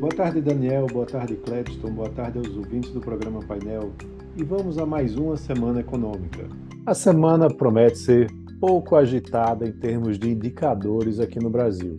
[0.00, 0.86] Boa tarde, Daniel.
[0.86, 1.90] Boa tarde, Clepton.
[1.90, 3.92] Boa tarde aos ouvintes do programa Painel.
[4.36, 6.48] E vamos a mais uma semana econômica.
[6.84, 8.30] A semana promete ser
[8.60, 11.96] pouco agitada em termos de indicadores aqui no Brasil.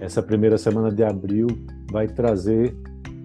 [0.00, 1.46] Essa primeira semana de abril
[1.90, 2.76] vai trazer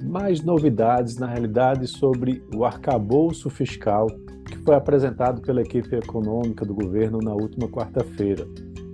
[0.04, 4.08] mais novidades, na realidade, sobre o arcabouço fiscal
[4.46, 8.48] que foi apresentado pela equipe econômica do governo na última quarta-feira.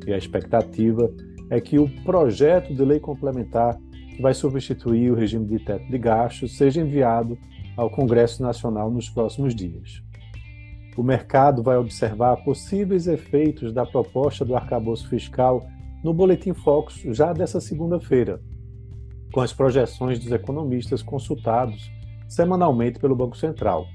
[0.07, 1.11] E a expectativa
[1.49, 3.77] é que o projeto de lei complementar
[4.15, 7.37] que vai substituir o regime de teto de gastos seja enviado
[7.75, 10.03] ao Congresso Nacional nos próximos dias.
[10.97, 15.65] O mercado vai observar possíveis efeitos da proposta do arcabouço fiscal
[16.03, 18.41] no Boletim Focus já dessa segunda-feira,
[19.31, 21.89] com as projeções dos economistas consultados
[22.27, 23.85] semanalmente pelo Banco Central.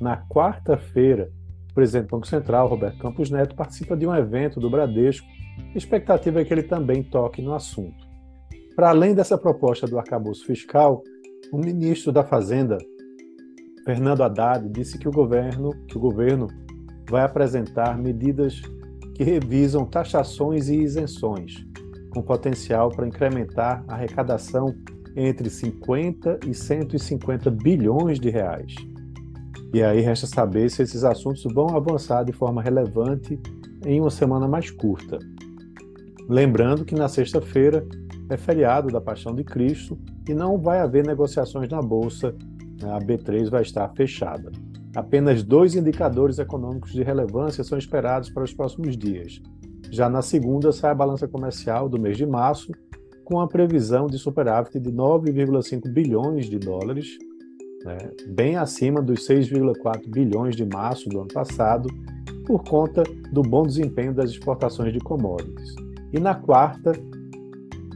[0.00, 1.30] Na quarta-feira,
[1.70, 5.26] o presidente do Banco Central, Roberto Campos Neto, participa de um evento do Bradesco.
[5.74, 8.07] A expectativa é que ele também toque no assunto.
[8.78, 11.02] Para além dessa proposta do arcabouço fiscal,
[11.50, 12.78] o ministro da Fazenda,
[13.84, 16.46] Fernando Haddad, disse que o governo, que o governo
[17.10, 18.62] vai apresentar medidas
[19.16, 21.66] que revisam taxações e isenções,
[22.10, 24.72] com potencial para incrementar a arrecadação
[25.16, 28.76] entre 50 e 150 bilhões de reais.
[29.74, 33.40] E aí resta saber se esses assuntos vão avançar de forma relevante
[33.84, 35.18] em uma semana mais curta.
[36.28, 37.84] Lembrando que na sexta-feira
[38.30, 39.98] é feriado da Paixão de Cristo
[40.28, 42.34] e não vai haver negociações na Bolsa,
[42.80, 42.90] né?
[42.92, 44.52] a B3 vai estar fechada.
[44.94, 49.40] Apenas dois indicadores econômicos de relevância são esperados para os próximos dias.
[49.90, 52.72] Já na segunda sai a balança comercial do mês de março,
[53.24, 57.18] com a previsão de superávit de 9,5 bilhões de dólares,
[57.84, 57.96] né,
[58.28, 61.88] bem acima dos 6,4 bilhões de março do ano passado,
[62.46, 65.74] por conta do bom desempenho das exportações de commodities.
[66.12, 66.92] E na quarta,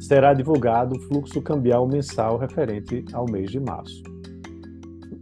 [0.03, 4.03] será divulgado o fluxo cambial mensal referente ao mês de março.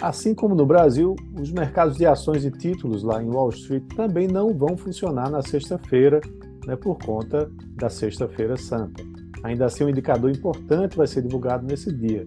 [0.01, 4.27] Assim como no Brasil, os mercados de ações e títulos lá em Wall Street também
[4.27, 6.23] não vão funcionar na sexta-feira,
[6.67, 9.03] né, por conta da Sexta-feira Santa.
[9.43, 12.25] Ainda assim, um indicador importante vai ser divulgado nesse dia,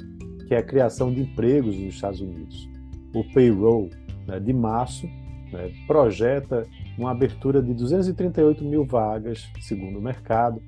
[0.47, 2.69] que é a criação de empregos nos Estados Unidos.
[3.16, 3.89] O payroll
[4.28, 5.07] né, de março
[5.51, 6.63] né, projeta
[6.99, 10.61] uma abertura de 238 mil vagas, segundo o mercado,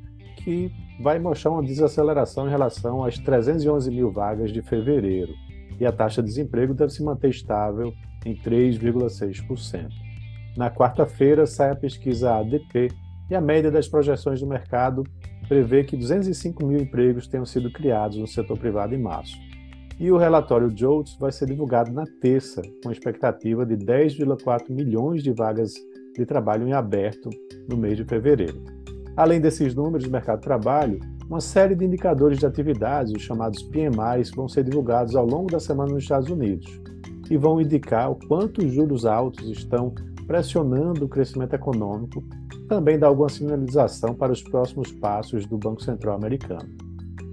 [0.46, 5.34] que vai mostrar uma desaceleração em relação às 311 mil vagas de fevereiro.
[5.80, 7.92] E a taxa de desemprego deve se manter estável
[8.24, 9.90] em 3,6%.
[10.56, 12.90] Na quarta-feira sai a pesquisa ADP
[13.30, 15.04] e a média das projeções do mercado
[15.50, 19.36] prevê que 205 mil empregos tenham sido criados no setor privado em março.
[20.00, 25.32] E o relatório JOLTS vai ser divulgado na terça, com expectativa de 10,4 milhões de
[25.32, 25.74] vagas
[26.16, 27.30] de trabalho em aberto
[27.68, 28.85] no mês de fevereiro.
[29.16, 31.00] Além desses números do mercado de trabalho,
[31.30, 35.60] uma série de indicadores de atividades, os chamados PMIs, vão ser divulgados ao longo da
[35.60, 36.82] semana nos Estados Unidos
[37.30, 39.94] e vão indicar o quanto os juros altos estão
[40.28, 42.24] pressionando o crescimento econômico,
[42.68, 46.70] também dá alguma sinalização para os próximos passos do Banco Central americano.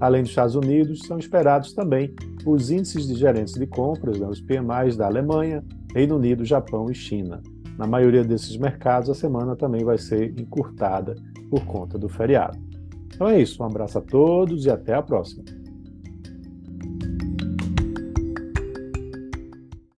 [0.00, 4.41] Além dos Estados Unidos, são esperados também os índices de gerentes de compras, né, os
[4.41, 7.41] PMIs da Alemanha, Reino Unido, Japão e China.
[7.78, 11.15] Na maioria desses mercados, a semana também vai ser encurtada
[11.50, 12.59] por conta do feriado.
[13.06, 15.44] Então é isso, um abraço a todos e até a próxima.